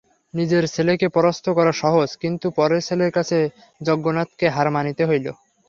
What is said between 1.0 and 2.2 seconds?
পরাস্ত করা সহজ,